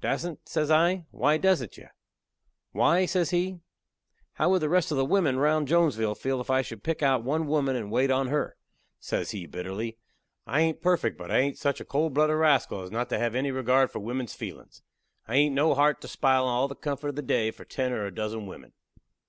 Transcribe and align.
"Dassent!" 0.00 0.48
says 0.48 0.70
I. 0.70 1.04
"Why 1.10 1.36
dassent 1.36 1.76
you?" 1.76 1.88
"Why," 2.70 3.06
says 3.06 3.30
he, 3.30 3.58
"how 4.34 4.50
would 4.50 4.62
the 4.62 4.68
rest 4.68 4.92
of 4.92 4.96
the 4.96 5.04
wimmin 5.04 5.36
round 5.36 5.66
Jonesville 5.66 6.14
feel 6.14 6.40
if 6.40 6.48
I 6.48 6.62
should 6.62 6.84
pick 6.84 7.02
out 7.02 7.24
one 7.24 7.48
woman 7.48 7.74
and 7.74 7.90
wait 7.90 8.08
on 8.08 8.28
her?" 8.28 8.56
Says 9.00 9.32
he 9.32 9.46
bitterly: 9.48 9.98
"I 10.46 10.60
hain't 10.60 10.80
perfect, 10.80 11.18
but 11.18 11.32
I 11.32 11.40
hain't 11.40 11.58
such 11.58 11.80
a 11.80 11.84
cold 11.84 12.14
blooded 12.14 12.36
rascal 12.36 12.82
as 12.82 12.92
not 12.92 13.08
to 13.08 13.18
have 13.18 13.34
any 13.34 13.50
regard 13.50 13.90
for 13.90 13.98
wimmen's 13.98 14.32
feelin's. 14.34 14.80
I 15.26 15.34
hain't 15.34 15.56
no 15.56 15.74
heart 15.74 16.00
to 16.02 16.06
spile 16.06 16.46
all 16.46 16.68
the 16.68 16.76
comfort 16.76 17.08
of 17.08 17.16
the 17.16 17.22
day 17.22 17.50
for 17.50 17.64
ten 17.64 17.90
or 17.90 18.06
a 18.06 18.14
dozen 18.14 18.46
wimmen." 18.46 18.74